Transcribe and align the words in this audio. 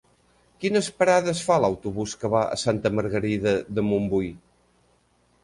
Quines 0.63 0.87
parades 1.01 1.41
fa 1.49 1.57
l'autobús 1.65 2.15
que 2.23 2.33
va 2.37 2.41
a 2.55 2.59
Santa 2.63 2.93
Margarida 2.97 3.55
de 3.79 3.87
Montbui? 3.93 4.33